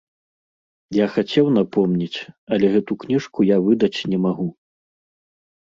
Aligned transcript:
Я 0.95 1.05
хацеў 1.17 1.51
напомніць, 1.57 2.19
але 2.57 2.65
гэту 2.77 2.99
кніжку 3.05 3.39
я 3.55 3.63
выдаць 3.69 3.95
не 4.15 4.25
магу. 4.27 4.51